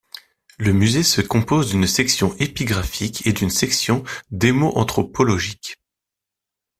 [0.57, 5.77] Le musée se compose d'une section épigraphique et une section démo-anthropologique.